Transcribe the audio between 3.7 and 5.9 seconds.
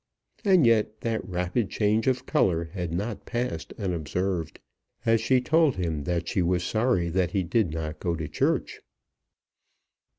unobserved, as she told